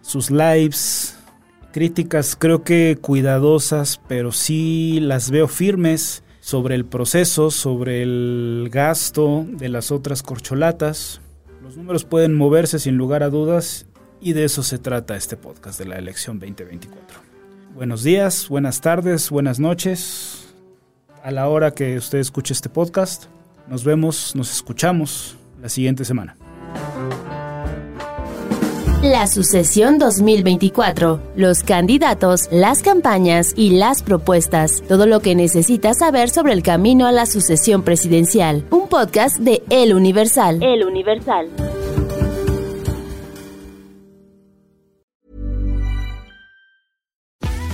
sus 0.01 0.31
lives, 0.31 1.15
críticas 1.71 2.35
creo 2.35 2.63
que 2.63 2.97
cuidadosas, 2.99 4.01
pero 4.07 4.31
sí 4.31 4.97
las 5.01 5.29
veo 5.29 5.47
firmes 5.47 6.23
sobre 6.39 6.73
el 6.73 6.85
proceso, 6.85 7.51
sobre 7.51 8.01
el 8.01 8.69
gasto 8.71 9.45
de 9.47 9.69
las 9.69 9.91
otras 9.91 10.23
corcholatas. 10.23 11.21
Los 11.61 11.77
números 11.77 12.05
pueden 12.05 12.33
moverse 12.33 12.79
sin 12.79 12.95
lugar 12.97 13.21
a 13.21 13.29
dudas 13.29 13.85
y 14.21 14.33
de 14.33 14.43
eso 14.45 14.63
se 14.63 14.77
trata 14.77 15.15
este 15.15 15.37
podcast 15.37 15.79
de 15.79 15.85
la 15.85 15.97
elección 15.97 16.39
2024. 16.39 17.19
Buenos 17.75 18.03
días, 18.03 18.49
buenas 18.49 18.81
tardes, 18.81 19.29
buenas 19.29 19.59
noches. 19.59 20.53
A 21.23 21.31
la 21.31 21.47
hora 21.47 21.71
que 21.71 21.97
usted 21.97 22.19
escuche 22.19 22.53
este 22.53 22.69
podcast, 22.69 23.25
nos 23.67 23.83
vemos, 23.83 24.35
nos 24.35 24.51
escuchamos 24.51 25.37
la 25.61 25.69
siguiente 25.69 26.05
semana. 26.05 26.35
La 29.01 29.27
sucesión 29.27 29.97
2024, 29.97 31.21
los 31.37 31.63
candidatos, 31.63 32.49
las 32.51 32.81
campañas 32.81 33.53
y 33.55 33.77
las 33.77 34.03
propuestas, 34.03 34.83
todo 34.89 35.05
lo 35.05 35.21
que 35.21 35.35
necesitas 35.35 35.99
saber 35.99 36.29
sobre 36.29 36.51
el 36.51 36.63
camino 36.63 37.07
a 37.07 37.13
la 37.13 37.25
sucesión 37.25 37.83
presidencial. 37.83 38.65
Un 38.71 38.89
podcast 38.89 39.37
de 39.37 39.63
El 39.69 39.93
Universal. 39.93 40.61
El 40.61 40.83
Universal. 40.83 41.47